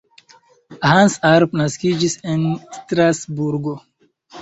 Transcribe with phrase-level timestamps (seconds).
[0.93, 2.43] Hans Arp naskiĝis en
[2.81, 3.81] Strasburgo.